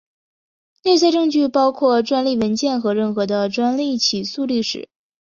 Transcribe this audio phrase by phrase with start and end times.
[0.83, 4.89] 内在证据包括专利文件和任何的专利起诉历史。